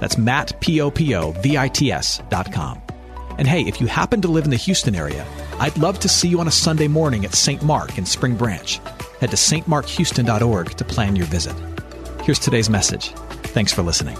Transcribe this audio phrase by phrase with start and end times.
[0.00, 2.82] That's Matt, P-O-P-O-V-I-T-S dot com.
[3.38, 5.24] And hey, if you happen to live in the Houston area,
[5.60, 7.62] I'd love to see you on a Sunday morning at St.
[7.62, 8.80] Mark in Spring Branch.
[9.20, 11.54] Head to stmarkhouston.org to plan your visit.
[12.22, 13.10] Here's today's message.
[13.54, 14.18] Thanks for listening.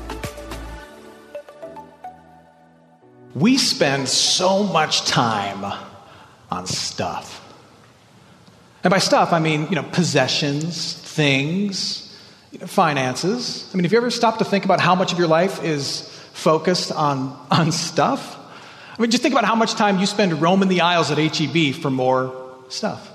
[3.34, 5.64] We spend so much time
[6.50, 7.44] on stuff.
[8.82, 12.07] And by stuff, I mean, you know, possessions, things,
[12.66, 13.70] finances.
[13.72, 16.02] I mean, have you ever stopped to think about how much of your life is
[16.32, 18.36] focused on, on stuff?
[18.98, 21.74] I mean, just think about how much time you spend roaming the aisles at HEB
[21.74, 23.10] for more stuff.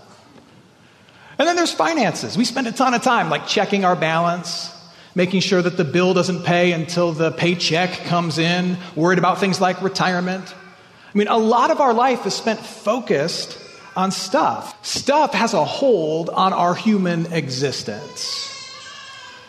[1.38, 2.38] And then there's finances.
[2.38, 4.72] We spend a ton of time like checking our balance,
[5.16, 9.60] making sure that the bill doesn't pay until the paycheck comes in, worried about things
[9.60, 10.54] like retirement.
[11.14, 13.60] I mean, a lot of our life is spent focused
[13.96, 14.86] on stuff.
[14.86, 18.53] Stuff has a hold on our human existence.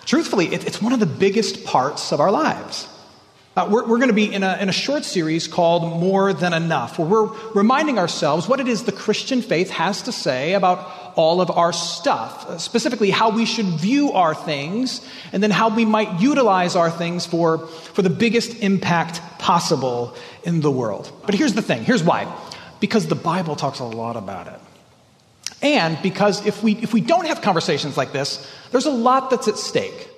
[0.05, 2.89] Truthfully, it, it's one of the biggest parts of our lives.
[3.57, 6.53] Uh, we're, we're going to be in a, in a short series called More Than
[6.53, 11.13] Enough, where we're reminding ourselves what it is the Christian faith has to say about
[11.15, 15.69] all of our stuff, uh, specifically how we should view our things, and then how
[15.69, 21.13] we might utilize our things for, for the biggest impact possible in the world.
[21.25, 22.27] But here's the thing here's why
[22.81, 24.61] because the Bible talks a lot about it.
[25.65, 29.49] And because if we, if we don't have conversations like this, there's a lot that's
[29.49, 30.11] at stake.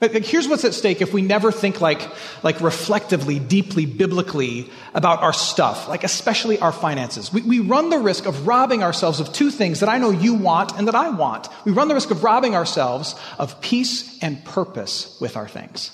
[0.00, 2.06] But here's what's at stake if we never think like,
[2.44, 7.32] like reflectively, deeply, biblically about our stuff, like especially our finances.
[7.32, 10.34] We, we run the risk of robbing ourselves of two things that I know you
[10.34, 11.48] want and that I want.
[11.64, 15.90] We run the risk of robbing ourselves of peace and purpose with our things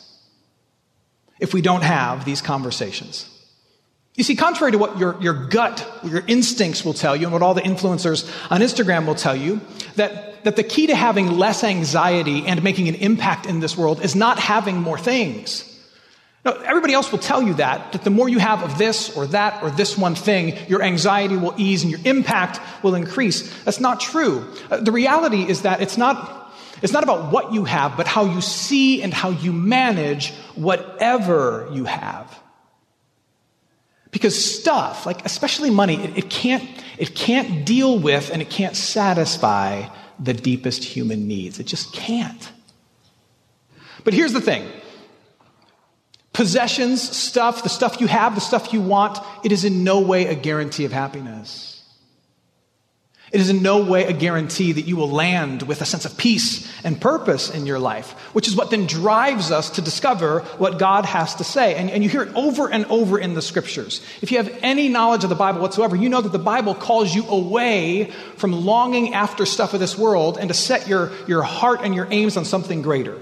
[1.40, 3.28] if we don't have these conversations.
[4.16, 7.42] You see, contrary to what your, your gut, your instincts will tell you, and what
[7.42, 9.60] all the influencers on Instagram will tell you,
[9.96, 14.04] that, that the key to having less anxiety and making an impact in this world
[14.04, 15.68] is not having more things.
[16.44, 19.26] Now, everybody else will tell you that, that the more you have of this or
[19.28, 23.50] that or this one thing, your anxiety will ease and your impact will increase.
[23.64, 24.46] That's not true.
[24.70, 28.26] Uh, the reality is that it's not, it's not about what you have, but how
[28.26, 32.43] you see and how you manage whatever you have.
[34.14, 36.62] Because stuff, like especially money, it, it, can't,
[36.98, 39.88] it can't deal with and it can't satisfy
[40.20, 41.58] the deepest human needs.
[41.58, 42.52] It just can't.
[44.04, 44.70] But here's the thing
[46.32, 50.26] possessions, stuff, the stuff you have, the stuff you want, it is in no way
[50.26, 51.73] a guarantee of happiness.
[53.34, 56.16] It is in no way a guarantee that you will land with a sense of
[56.16, 60.78] peace and purpose in your life, which is what then drives us to discover what
[60.78, 61.74] God has to say.
[61.74, 64.00] And, and, you hear it over and over in the scriptures.
[64.22, 67.12] If you have any knowledge of the Bible whatsoever, you know that the Bible calls
[67.12, 71.80] you away from longing after stuff of this world and to set your, your heart
[71.82, 73.20] and your aims on something greater.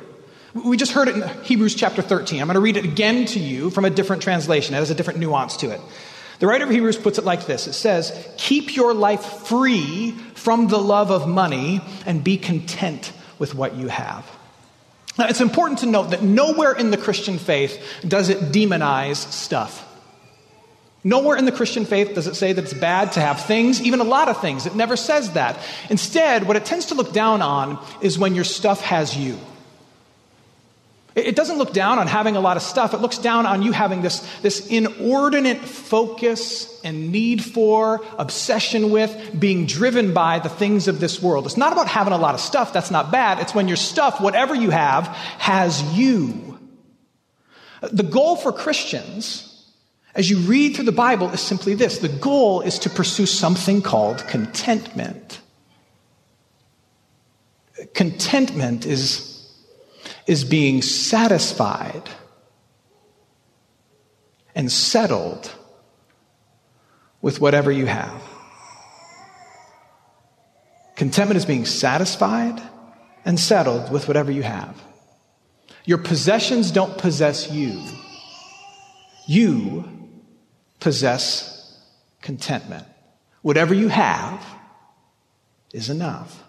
[0.52, 2.38] We just heard it in Hebrews chapter 13.
[2.38, 4.74] I'm going to read it again to you from a different translation.
[4.74, 5.80] It has a different nuance to it.
[6.42, 10.66] The writer of Hebrews puts it like this it says, Keep your life free from
[10.66, 14.28] the love of money and be content with what you have.
[15.16, 19.88] Now, it's important to note that nowhere in the Christian faith does it demonize stuff.
[21.04, 24.00] Nowhere in the Christian faith does it say that it's bad to have things, even
[24.00, 24.66] a lot of things.
[24.66, 25.60] It never says that.
[25.90, 29.38] Instead, what it tends to look down on is when your stuff has you.
[31.14, 32.94] It doesn't look down on having a lot of stuff.
[32.94, 39.38] It looks down on you having this, this inordinate focus and need for, obsession with,
[39.38, 41.44] being driven by the things of this world.
[41.44, 42.72] It's not about having a lot of stuff.
[42.72, 43.40] That's not bad.
[43.40, 45.06] It's when your stuff, whatever you have,
[45.38, 46.58] has you.
[47.82, 49.70] The goal for Christians,
[50.14, 53.82] as you read through the Bible, is simply this the goal is to pursue something
[53.82, 55.40] called contentment.
[57.92, 59.31] Contentment is
[60.26, 62.08] is being satisfied
[64.54, 65.50] and settled
[67.20, 68.22] with whatever you have.
[70.96, 72.60] Contentment is being satisfied
[73.24, 74.80] and settled with whatever you have.
[75.84, 77.82] Your possessions don't possess you.
[79.26, 79.88] You
[80.80, 81.80] possess
[82.20, 82.86] contentment.
[83.42, 84.44] Whatever you have
[85.72, 86.42] is enough.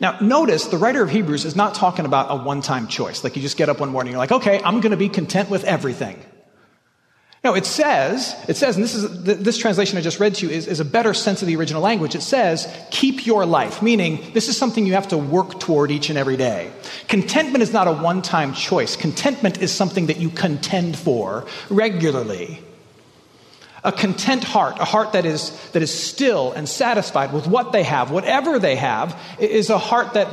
[0.00, 3.24] Now, notice the writer of Hebrews is not talking about a one time choice.
[3.24, 5.50] Like you just get up one morning, you're like, okay, I'm going to be content
[5.50, 6.22] with everything.
[7.44, 10.52] No, it says, it says, and this is, this translation I just read to you
[10.52, 12.16] is, is a better sense of the original language.
[12.16, 16.10] It says, keep your life, meaning this is something you have to work toward each
[16.10, 16.72] and every day.
[17.06, 18.96] Contentment is not a one time choice.
[18.96, 22.60] Contentment is something that you contend for regularly.
[23.84, 27.84] A content heart, a heart that is, that is still and satisfied with what they
[27.84, 30.28] have, whatever they have, is a heart that,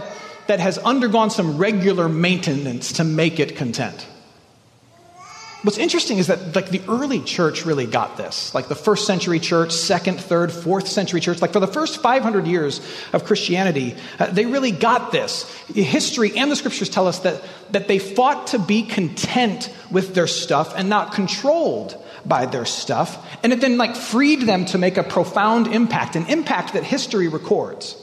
[0.48, 4.08] that has undergone some regular maintenance to make it content.
[5.66, 8.54] What's interesting is that like the early church really got this.
[8.54, 12.46] Like the first century church, second, third, fourth century church, like for the first 500
[12.46, 12.82] years
[13.14, 15.52] of Christianity, uh, they really got this.
[15.70, 20.28] History and the scriptures tell us that, that they fought to be content with their
[20.28, 23.26] stuff and not controlled by their stuff.
[23.44, 27.28] And it then like freed them to make a profound impact, an impact that history
[27.28, 28.02] records.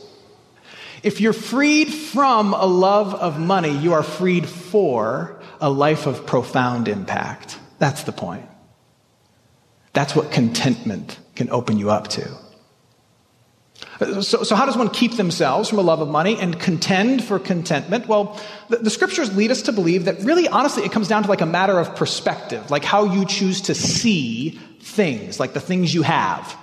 [1.03, 6.27] If you're freed from a love of money, you are freed for a life of
[6.27, 7.59] profound impact.
[7.79, 8.49] That's the point.
[9.93, 12.31] That's what contentment can open you up to.
[14.23, 17.39] So, so, how does one keep themselves from a love of money and contend for
[17.39, 18.09] contentment?
[18.09, 21.29] Well, the, the, scriptures lead us to believe that really, honestly, it comes down to
[21.29, 25.93] like a matter of perspective, like how you choose to see things, like the things
[25.93, 26.57] you have.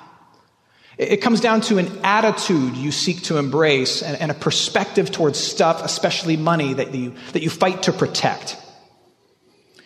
[0.97, 5.39] It, comes down to an attitude you seek to embrace and, and a perspective towards
[5.39, 8.57] stuff, especially money, that you, that you fight to protect.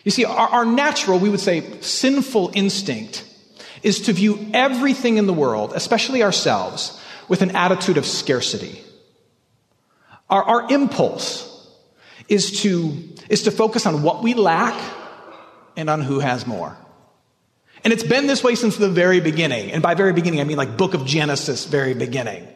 [0.03, 3.25] You see, our, our natural, we would say, sinful instinct
[3.83, 6.99] is to view everything in the world, especially ourselves,
[7.33, 8.79] with an attitude of scarcity.
[10.29, 11.49] Our, our impulse
[12.27, 12.95] is to,
[13.27, 14.79] is to focus on what we lack
[15.75, 16.77] and on who has more.
[17.83, 19.71] And it's been this way since the very beginning.
[19.71, 22.47] And by very beginning, I mean like book of Genesis, very beginning.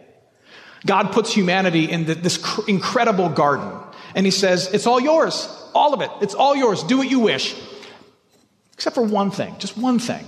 [0.85, 3.71] God puts humanity in this cr- incredible garden.
[4.13, 5.49] And he says, it's all yours.
[5.73, 6.11] All of it.
[6.21, 6.83] It's all yours.
[6.83, 7.55] Do what you wish.
[8.73, 10.23] Except for one thing, just one thing.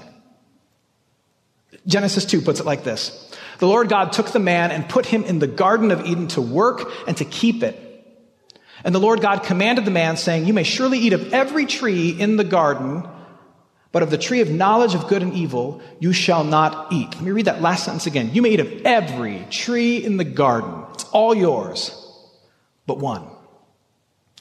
[1.86, 3.28] Genesis 2 puts it like this
[3.59, 6.41] The Lord God took the man and put him in the Garden of Eden to
[6.41, 7.85] work and to keep it.
[8.83, 12.09] And the Lord God commanded the man, saying, You may surely eat of every tree
[12.09, 13.07] in the garden,
[13.91, 17.13] but of the tree of knowledge of good and evil you shall not eat.
[17.15, 18.31] Let me read that last sentence again.
[18.33, 20.85] You may eat of every tree in the garden.
[20.94, 21.91] It's all yours,
[22.88, 23.27] but one.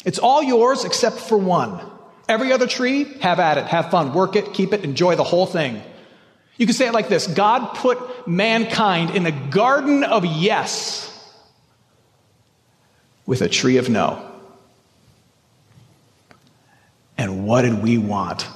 [0.04, 1.80] It's all yours except for one.
[2.28, 5.46] Every other tree, have at it, have fun, work it, keep it, enjoy the whole
[5.46, 5.82] thing.
[6.58, 11.04] You can say it like this God put mankind in a garden of yes
[13.24, 14.24] with a tree of no.
[17.16, 18.46] And what did we want?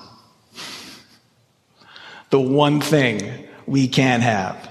[2.31, 4.69] The one thing we can have.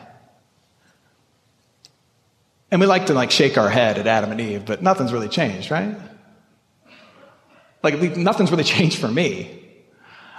[2.72, 5.28] And we like to like shake our head at Adam and Eve, but nothing's really
[5.28, 5.96] changed, right?
[7.84, 9.61] Like, nothing's really changed for me.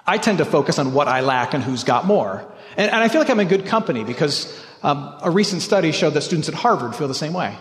[0.06, 2.44] I tend to focus on what I lack and who's got more.
[2.76, 6.14] And, and I feel like I'm in good company because um, a recent study showed
[6.14, 7.56] that students at Harvard feel the same way.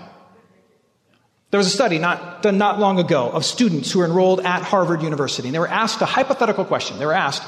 [1.51, 4.63] There was a study not, done not long ago of students who were enrolled at
[4.63, 6.97] Harvard University, and they were asked a hypothetical question.
[6.97, 7.43] They were asked,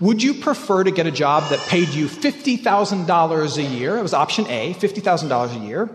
[0.00, 3.98] Would you prefer to get a job that paid you $50,000 a year?
[3.98, 5.90] It was option A, $50,000 a year,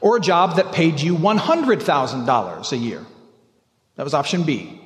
[0.00, 3.06] or a job that paid you $100,000 a year?
[3.94, 4.79] That was option B.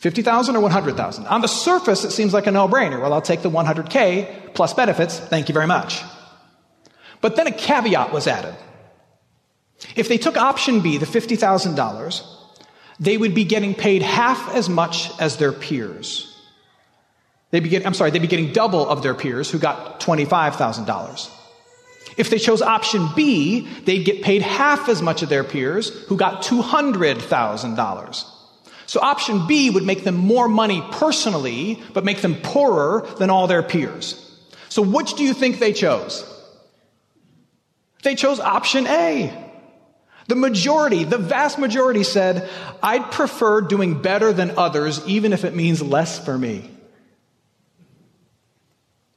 [0.00, 1.26] 50,000 or 100,000?
[1.26, 3.00] On the surface, it seems like a no-brainer.
[3.00, 5.18] Well, I'll take the 100K plus benefits.
[5.18, 6.02] Thank you very much.
[7.20, 8.54] But then a caveat was added.
[9.96, 12.22] If they took option B, the $50,000,
[12.98, 16.26] they would be getting paid half as much as their peers.
[17.50, 21.30] They'd be I'm sorry, they'd be getting double of their peers who got $25,000.
[22.16, 26.16] If they chose option B, they'd get paid half as much of their peers who
[26.16, 28.24] got $200,000.
[28.90, 33.46] So option B would make them more money personally, but make them poorer than all
[33.46, 34.16] their peers.
[34.68, 36.24] So which do you think they chose?
[38.02, 39.32] They chose option A.
[40.26, 42.50] The majority, the vast majority said,
[42.82, 46.68] I'd prefer doing better than others, even if it means less for me.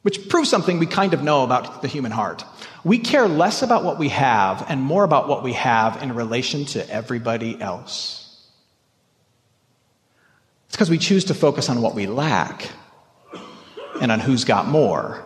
[0.04, 2.46] Which proves something we kind of know about the human heart.
[2.84, 6.66] We care less about what we have and more about what we have in relation
[6.66, 8.23] to everybody else.
[10.74, 12.72] It's because we choose to focus on what we lack
[14.02, 15.24] and on who's got more,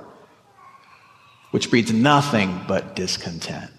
[1.51, 3.71] which breeds nothing but discontent.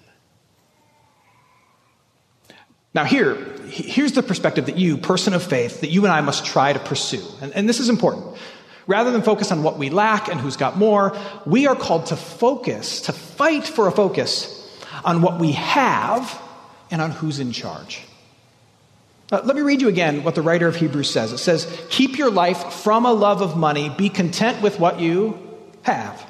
[2.95, 3.35] Now, here,
[3.67, 6.79] here's the perspective that you, person of faith, that you and I must try to
[6.79, 7.23] pursue.
[7.43, 8.39] And, and this is important.
[8.87, 12.17] Rather than focus on what we lack and who's got more, we are called to
[12.17, 16.41] focus, to fight for a focus on what we have
[16.91, 18.08] and on who's in charge.
[19.31, 21.33] Uh, let me read you again what the writer of Hebrews says.
[21.33, 25.39] It says, Keep your life from a love of money, be content with what you
[25.83, 26.25] have.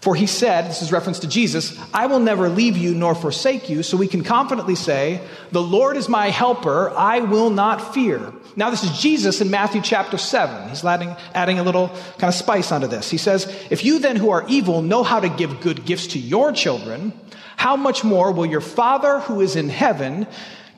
[0.00, 3.70] For he said, this is reference to Jesus, I will never leave you nor forsake
[3.70, 3.82] you.
[3.82, 8.30] So we can confidently say, The Lord is my helper, I will not fear.
[8.54, 10.68] Now, this is Jesus in Matthew chapter 7.
[10.68, 11.88] He's adding, adding a little
[12.18, 13.10] kind of spice onto this.
[13.10, 16.18] He says, If you then who are evil know how to give good gifts to
[16.18, 17.18] your children,
[17.56, 20.26] how much more will your Father who is in heaven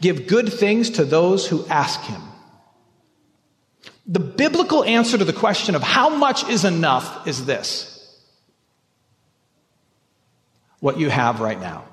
[0.00, 2.22] give good things to those who ask him?
[4.06, 7.92] The biblical answer to the question of how much is enough is this
[10.80, 11.84] what you have right now.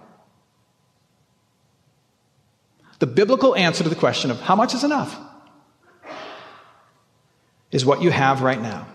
[3.00, 5.18] The biblical answer to the question of how much is enough
[7.72, 8.88] is what you have right now.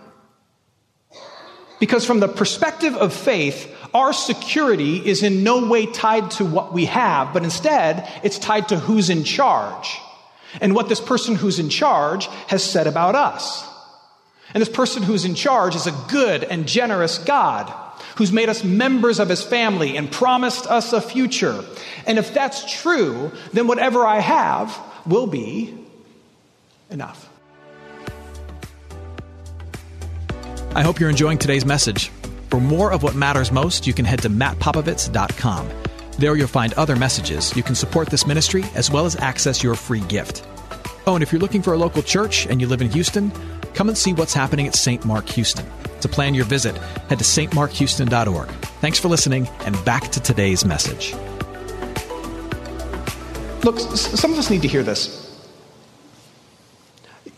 [1.79, 6.73] Because from the perspective of faith, our security is in no way tied to what
[6.73, 9.97] we have, but instead it's tied to who's in charge
[10.61, 13.65] and what this person who's in charge has said about us.
[14.53, 17.71] And this person who's in charge is a good and generous God
[18.15, 21.63] who's made us members of his family and promised us a future.
[22.05, 25.73] And if that's true, then whatever I have will be
[26.89, 27.28] enough.
[30.79, 32.07] I hope you're enjoying today's message.
[32.49, 35.69] For more of what matters most, you can head to mattpopovits.com.
[36.17, 37.53] There you'll find other messages.
[37.53, 40.47] You can support this ministry as well as access your free gift.
[41.05, 43.29] Oh, and if you're looking for a local church and you live in Houston,
[43.73, 45.03] come and see what's happening at St.
[45.03, 45.65] Mark Houston.
[45.99, 46.77] To plan your visit,
[47.09, 48.47] head to stmarkhouston.org.
[48.79, 51.13] Thanks for listening, and back to today's message.
[53.65, 55.29] Look, some of us need to hear this.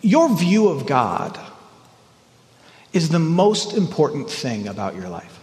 [0.03, 1.39] Your view of God
[2.93, 5.41] is the most important thing about your life.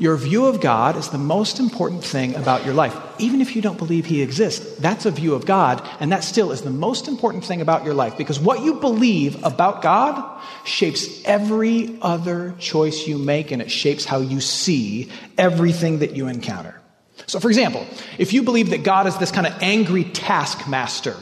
[0.00, 2.96] Your view of God is the most important thing about your life.
[3.18, 6.52] Even if you don't believe He exists, that's a view of God, and that still
[6.52, 11.24] is the most important thing about your life because what you believe about God shapes
[11.24, 16.80] every other choice you make, and it shapes how you see everything that you encounter.
[17.26, 17.84] So, for example,
[18.18, 21.16] if you believe that God is this kind of angry taskmaster,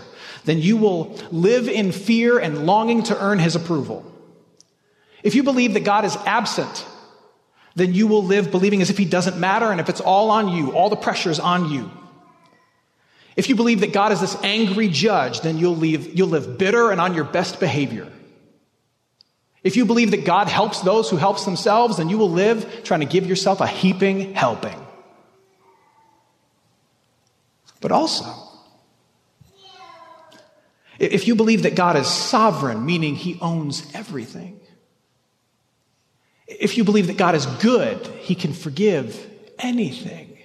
[0.45, 4.05] then you will live in fear and longing to earn His approval.
[5.27, 6.87] If you believe that God is absent,
[7.75, 10.51] then you will live believing as if He doesn't matter and if it's all on
[10.51, 11.91] you, all the pressure is on you.
[13.35, 16.93] If you believe that God is this angry judge, then you'll, leave, you'll live bitter
[16.93, 18.07] and on your best behavior.
[19.65, 23.01] If you believe that God helps those who helps themselves, then you will live trying
[23.01, 24.79] to give yourself a heaping helping.
[27.81, 28.33] But also,
[31.01, 34.61] if you believe that God is sovereign, meaning he owns everything,
[36.47, 39.19] if you believe that God is good, He can forgive
[39.59, 40.39] anything.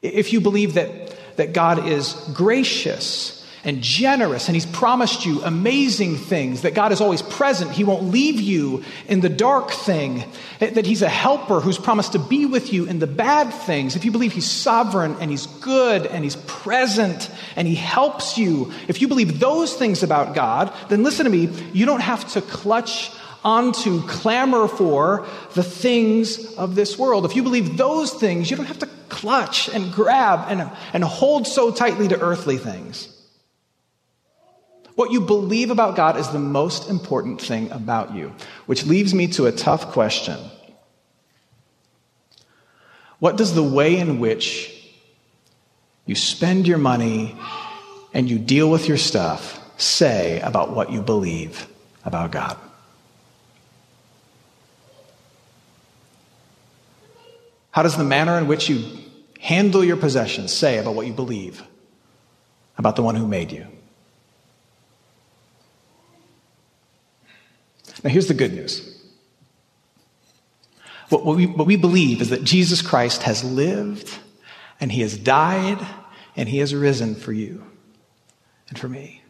[0.00, 6.16] If you believe that, that God is gracious and generous and He's promised you amazing
[6.16, 10.24] things, that God is always present, He won't leave you in the dark thing,
[10.60, 14.04] that He's a helper who's promised to be with you in the bad things, if
[14.04, 19.00] you believe He's sovereign and He's good and He's present and He helps you, if
[19.00, 23.10] you believe those things about God, then listen to me, you don't have to clutch
[23.44, 27.24] onto clamor for the things of this world.
[27.24, 31.46] If you believe those things, you don't have to clutch and grab and, and hold
[31.46, 33.10] so tightly to earthly things.
[34.94, 38.32] What you believe about God is the most important thing about you,
[38.66, 40.38] which leaves me to a tough question.
[43.18, 44.70] What does the way in which
[46.06, 47.36] you spend your money
[48.12, 51.66] and you deal with your stuff say about what you believe
[52.04, 52.56] about God?
[57.74, 58.84] How does the manner in which you
[59.40, 61.60] handle your possessions say about what you believe
[62.78, 63.66] about the one who made you?
[68.04, 68.96] Now, here's the good news.
[71.08, 74.20] What, we, what we believe is that Jesus Christ has lived
[74.78, 75.84] and he has died
[76.36, 77.66] and he has risen for you
[78.68, 79.20] and for me.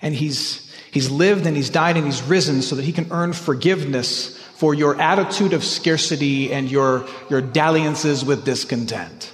[0.00, 3.34] And he's, he's lived and he's died and he's risen so that he can earn
[3.34, 9.32] forgiveness for your attitude of scarcity and your, your dalliances with discontent.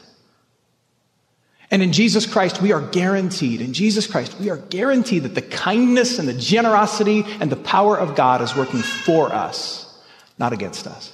[1.71, 5.41] And in Jesus Christ, we are guaranteed, in Jesus Christ, we are guaranteed that the
[5.41, 9.99] kindness and the generosity and the power of God is working for us,
[10.39, 11.11] not against us.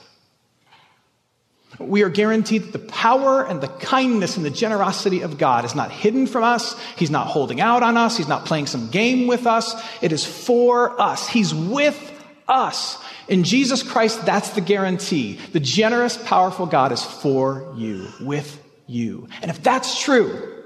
[1.79, 5.77] We are guaranteed that the power and the kindness and the generosity of God is
[5.77, 6.77] not hidden from us.
[6.97, 8.17] He's not holding out on us.
[8.17, 9.81] He's not playing some game with us.
[10.03, 11.29] It is for us.
[11.29, 12.20] He's with
[12.51, 13.03] us.
[13.29, 15.39] In Jesus Christ, that's the guarantee.
[15.53, 19.29] The generous, powerful God is for you, with you.
[19.41, 20.61] And if that's true,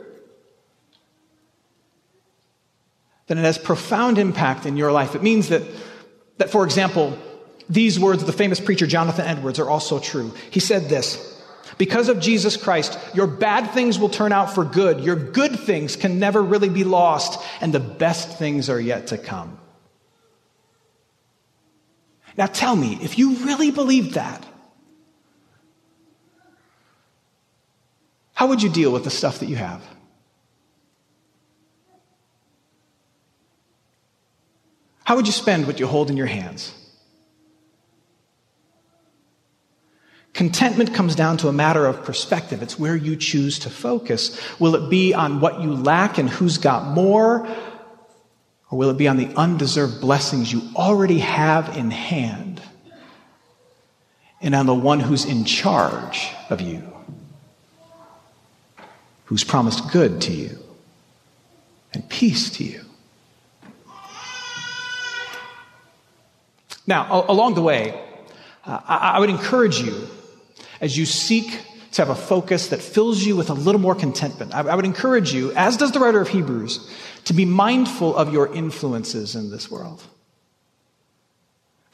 [3.27, 5.15] then it has profound impact in your life.
[5.15, 5.63] It means that,
[6.39, 7.17] that for example,
[7.69, 10.33] these words of the famous preacher Jonathan Edwards are also true.
[10.51, 11.43] He said this
[11.79, 15.01] Because of Jesus Christ, your bad things will turn out for good.
[15.01, 19.19] Your good things can never really be lost, and the best things are yet to
[19.19, 19.59] come.
[22.37, 24.45] Now tell me, if you really believed that,
[28.35, 29.83] how would you deal with the stuff that you have?
[35.05, 36.73] How would you spend what you hold in your hands?
[40.33, 42.61] Contentment comes down to a matter of perspective.
[42.61, 44.41] It's where you choose to focus.
[44.59, 47.47] Will it be on what you lack and who's got more?
[48.75, 52.61] Or will it be on the undeserved blessings you already have in hand
[54.41, 56.83] and on the one who's in charge of you,
[59.27, 60.59] who's promised good to you
[61.93, 62.81] and peace to you?
[66.85, 68.03] Now, along the way,
[68.67, 70.09] uh, I would encourage you
[70.81, 71.61] as you seek
[71.95, 74.53] to have a focus that fills you with a little more contentment.
[74.53, 76.91] I, would encourage you, as does the writer of Hebrews,
[77.27, 80.03] to be mindful of your influences in this world.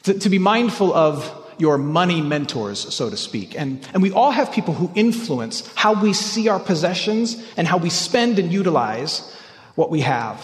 [0.03, 3.55] To, to be mindful of your money mentors, so to speak.
[3.55, 7.77] And, and we all have people who influence how we see our possessions and how
[7.77, 9.31] we spend and utilize
[9.75, 10.43] what we have.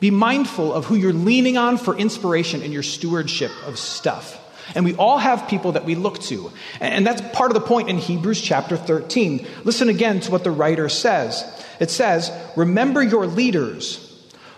[0.00, 4.39] Be mindful of who you're leaning on for inspiration in your stewardship of stuff.
[4.74, 6.50] And we all have people that we look to.
[6.80, 9.46] And that's part of the point in Hebrews chapter 13.
[9.64, 11.44] Listen again to what the writer says.
[11.80, 14.06] It says, Remember your leaders,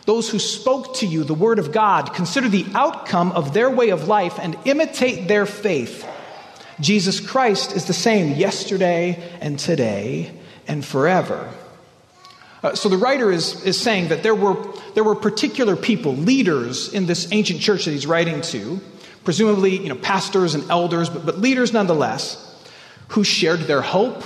[0.06, 2.14] those who spoke to you the word of God.
[2.14, 6.06] Consider the outcome of their way of life and imitate their faith.
[6.80, 10.32] Jesus Christ is the same yesterday and today
[10.66, 11.52] and forever.
[12.62, 14.56] Uh, so the writer is, is saying that there were,
[14.94, 18.80] there were particular people, leaders in this ancient church that he's writing to,
[19.24, 22.48] presumably you know, pastors and elders, but, but leaders nonetheless,
[23.08, 24.22] who shared their hope,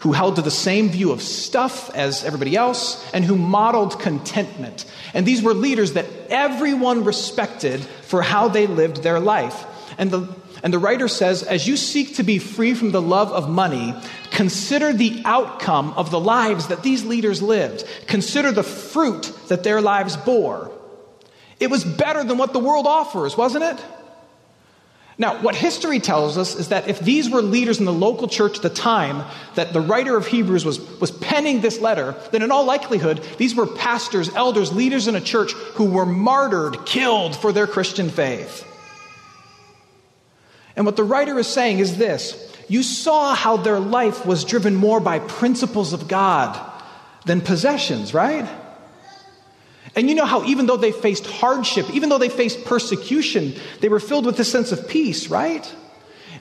[0.00, 4.84] who held to the same view of stuff as everybody else, and who modeled contentment.
[5.14, 9.64] And these were leaders that everyone respected for how they lived their life.
[9.98, 10.28] And the,
[10.62, 13.94] and the writer says, as you seek to be free from the love of money,
[14.30, 17.84] consider the outcome of the lives that these leaders lived.
[18.06, 20.70] Consider the fruit that their lives bore.
[21.60, 23.84] It was better than what the world offers, wasn't it?
[25.20, 28.58] Now, what history tells us is that if these were leaders in the local church
[28.58, 32.52] at the time that the writer of Hebrews was, was penning this letter, then in
[32.52, 37.52] all likelihood, these were pastors, elders, leaders in a church who were martyred, killed for
[37.52, 38.64] their Christian faith.
[40.76, 44.76] And what the writer is saying is this you saw how their life was driven
[44.76, 46.56] more by principles of God
[47.24, 48.48] than possessions, right?
[49.98, 53.88] And you know how, even though they faced hardship, even though they faced persecution, they
[53.88, 55.74] were filled with this sense of peace, right?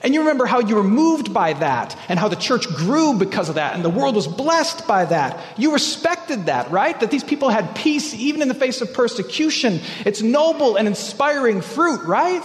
[0.04, 3.50] And you remember how you were moved by that and how the church grew because
[3.50, 5.44] of that and the world was blessed by that.
[5.58, 7.00] You respected that, right?
[7.00, 9.80] That these people had peace even in the face of persecution.
[10.06, 12.44] It's noble and inspiring fruit, right?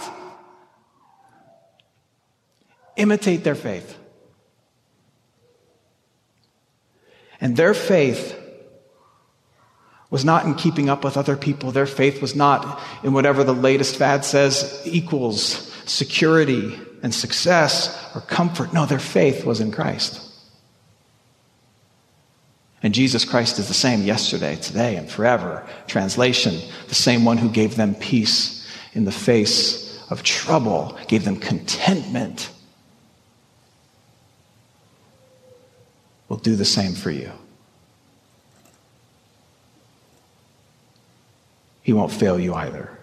[2.95, 3.99] Imitate their faith.
[7.39, 8.39] And their faith
[10.13, 11.71] was not in keeping up with other people.
[11.71, 18.21] Their faith was not in whatever the latest fad says equals security and success or
[18.21, 18.71] comfort.
[18.73, 20.21] No, their faith was in Christ.
[22.83, 25.67] And Jesus Christ is the same yesterday, today, and forever.
[25.87, 31.37] Translation, the same one who gave them peace in the face of trouble, gave them
[31.37, 32.51] contentment,
[36.29, 37.31] will do the same for you.
[41.83, 42.97] He won't fail you either.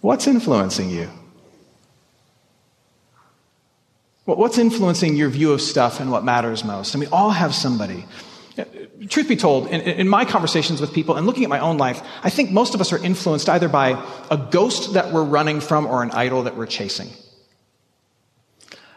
[0.00, 1.10] What's influencing you?
[4.24, 6.94] What's influencing your view of stuff and what matters most?
[6.94, 8.04] And we all have somebody.
[9.08, 12.02] Truth be told, in, in, my conversations with people and looking at my own life,
[12.22, 15.86] I think most of us are influenced either by a ghost that we're running from
[15.86, 17.08] or an idol that we're chasing.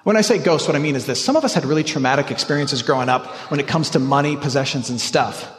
[0.04, 1.24] When I say ghost, what I mean is this.
[1.24, 4.90] Some of us had really traumatic experiences growing up when it comes to money, possessions,
[4.90, 5.50] and stuff.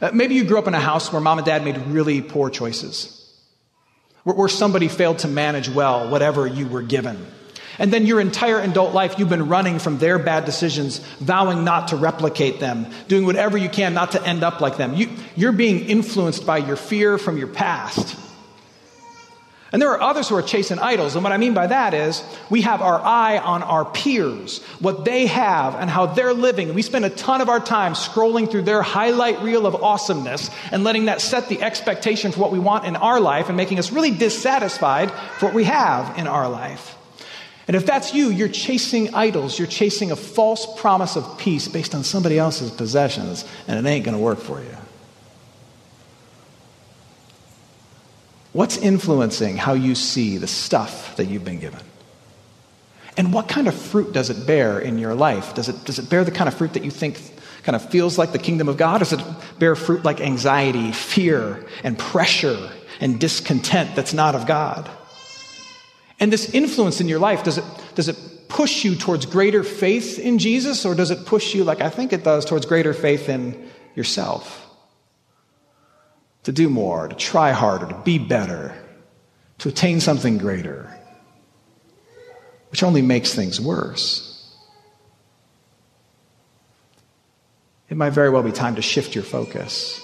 [0.00, 2.50] Uh, maybe you grew up in a house where mom and dad made really poor
[2.50, 3.14] choices,
[4.24, 7.26] where, where somebody failed to manage well whatever you were given.
[7.80, 11.88] And then your entire adult life, you've been running from their bad decisions, vowing not
[11.88, 14.94] to replicate them, doing whatever you can not to end up like them.
[14.94, 18.16] You, you're being influenced by your fear from your past.
[19.70, 21.14] And there are others who are chasing idols.
[21.14, 25.04] And what I mean by that is we have our eye on our peers, what
[25.04, 26.72] they have and how they're living.
[26.72, 30.84] We spend a ton of our time scrolling through their highlight reel of awesomeness and
[30.84, 33.92] letting that set the expectation for what we want in our life and making us
[33.92, 36.96] really dissatisfied for what we have in our life.
[37.66, 39.58] And if that's you, you're chasing idols.
[39.58, 44.06] You're chasing a false promise of peace based on somebody else's possessions, and it ain't
[44.06, 44.77] going to work for you.
[48.58, 51.78] What's influencing how you see the stuff that you've been given?
[53.16, 55.54] And what kind of fruit does it bear in your life?
[55.54, 57.20] Does it, does it bear the kind of fruit that you think
[57.62, 58.98] kind of feels like the kingdom of God?
[58.98, 59.20] Does it
[59.60, 64.90] bear fruit like anxiety, fear, and pressure and discontent that's not of God?
[66.18, 70.18] And this influence in your life, does it, does it push you towards greater faith
[70.18, 73.28] in Jesus, or does it push you, like I think it does, towards greater faith
[73.28, 74.67] in yourself?
[76.48, 78.74] To do more, to try harder, to be better,
[79.58, 80.90] to attain something greater,
[82.70, 84.50] which only makes things worse.
[87.90, 90.00] It might very well be time to shift your focus.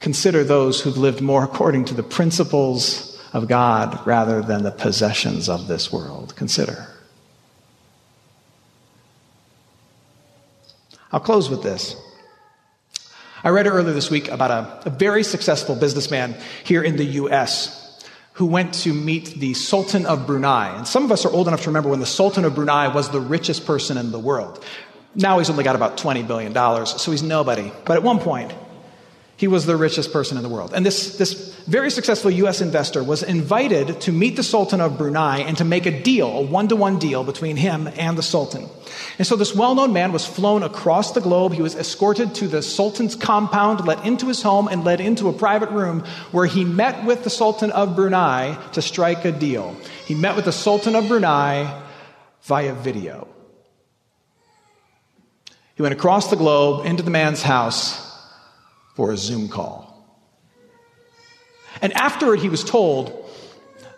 [0.00, 5.50] Consider those who've lived more according to the principles of God rather than the possessions
[5.50, 6.34] of this world.
[6.34, 6.86] Consider.
[11.12, 11.94] I'll close with this.
[13.44, 17.78] I read earlier this week about a, a very successful businessman here in the U.S
[18.38, 20.76] who went to meet the Sultan of Brunei.
[20.76, 23.10] And some of us are old enough to remember when the Sultan of Brunei was
[23.10, 24.64] the richest person in the world.
[25.16, 26.54] Now he's only got about $20 billion,
[26.86, 27.72] so he's nobody.
[27.84, 28.54] But at one point,
[29.38, 30.72] he was the richest person in the world.
[30.74, 35.38] And this, this very successful US investor was invited to meet the Sultan of Brunei
[35.38, 38.68] and to make a deal, a one to one deal between him and the Sultan.
[39.16, 41.52] And so this well known man was flown across the globe.
[41.52, 45.32] He was escorted to the Sultan's compound, let into his home, and led into a
[45.32, 46.00] private room
[46.32, 49.76] where he met with the Sultan of Brunei to strike a deal.
[50.04, 51.80] He met with the Sultan of Brunei
[52.42, 53.28] via video.
[55.76, 58.07] He went across the globe into the man's house
[58.98, 59.94] for a Zoom call.
[61.80, 63.30] And afterward, he was told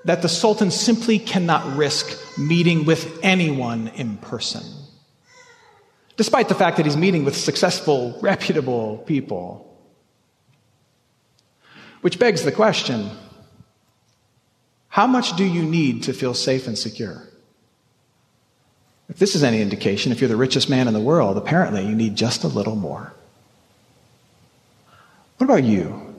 [0.05, 4.63] that the Sultan simply cannot risk meeting with anyone in person,
[6.19, 9.75] despite the fact that he's meeting with successful, reputable people.
[12.03, 13.11] Which begs the question
[14.89, 17.27] how much do you need to feel safe and secure?
[19.09, 21.95] If this is any indication, if you're the richest man in the world, apparently you
[21.95, 23.15] need just a little more.
[25.41, 26.15] What about you?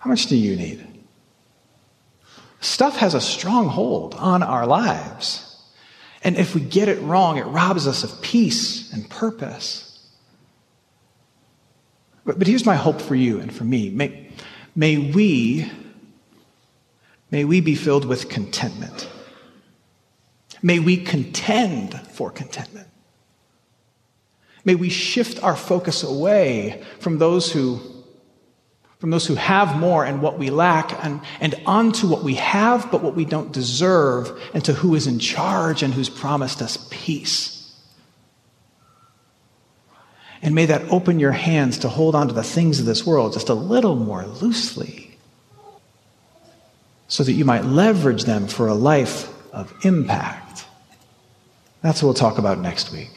[0.00, 0.86] How much do you need?
[2.60, 5.64] Stuff has a strong hold on our lives.
[6.22, 10.06] And if we get it wrong, it robs us of peace and purpose.
[12.26, 13.88] But, but here's my hope for you and for me.
[13.88, 14.28] May,
[14.74, 15.72] may we
[17.30, 19.08] may we be filled with contentment.
[20.60, 22.88] May we contend for contentment.
[24.66, 27.80] May we shift our focus away from those who
[28.98, 32.90] from those who have more and what we lack, and, and onto what we have
[32.90, 36.88] but what we don't deserve, and to who is in charge and who's promised us
[36.90, 37.74] peace.
[40.40, 43.34] And may that open your hands to hold on to the things of this world
[43.34, 45.16] just a little more loosely,
[47.06, 50.64] so that you might leverage them for a life of impact.
[51.82, 53.15] That's what we'll talk about next week.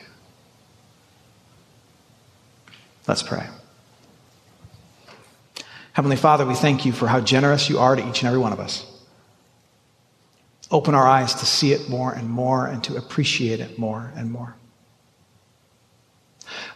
[3.08, 3.48] Let's pray.
[5.94, 8.54] Heavenly Father, we thank you for how generous you are to each and every one
[8.54, 8.86] of us.
[10.72, 14.32] Open our eyes to see it more and more and to appreciate it more and
[14.32, 14.56] more.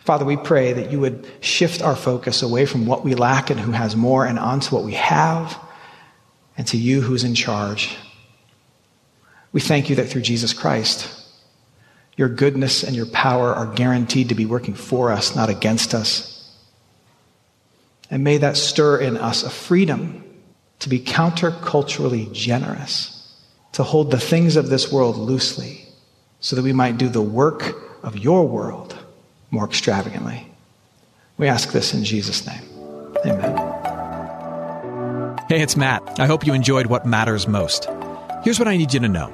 [0.02, 3.60] Father, we pray that you would shift our focus away from what we lack and
[3.60, 5.58] who has more and onto what we have
[6.58, 7.96] and to you who's in charge.
[9.52, 11.23] We thank you that through Jesus Christ,
[12.16, 16.30] your goodness and your power are guaranteed to be working for us, not against us.
[18.12, 20.24] And may that stir in us a freedom
[20.80, 23.36] to be counterculturally generous,
[23.72, 25.86] to hold the things of this world loosely,
[26.40, 28.96] so that we might do the work of your world
[29.50, 30.48] more extravagantly.
[31.38, 32.64] We ask this in Jesus' name.
[33.26, 33.58] Amen.
[35.50, 36.20] Hey, it's Matt.
[36.20, 37.88] I hope you enjoyed what matters most.
[38.44, 39.34] Here's what I need you to know